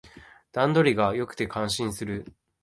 [0.51, 2.33] 段取りが良くて感心する